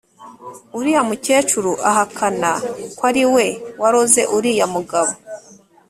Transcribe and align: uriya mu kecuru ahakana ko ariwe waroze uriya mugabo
uriya 0.77 1.01
mu 1.09 1.15
kecuru 1.25 1.71
ahakana 1.89 2.51
ko 2.97 3.01
ariwe 3.09 3.45
waroze 3.81 4.21
uriya 4.37 4.65
mugabo 4.73 5.11